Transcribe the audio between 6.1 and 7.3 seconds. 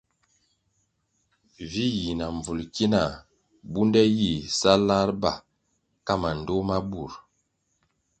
mandtoh ma burʼ.